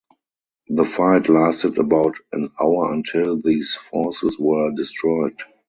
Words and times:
The 0.69 0.83
fight 0.83 1.29
lasted 1.29 1.77
about 1.77 2.15
an 2.31 2.49
hour 2.59 2.91
until 2.91 3.39
these 3.39 3.75
forces 3.75 4.35
were 4.39 4.71
destroyed. 4.71 5.37